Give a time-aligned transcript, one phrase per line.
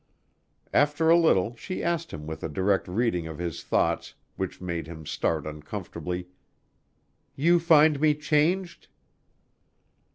[0.73, 4.87] After a little she asked him with a direct reading of his thoughts which made
[4.87, 6.27] him start uncomfortably,
[7.35, 8.87] "You find me changed?"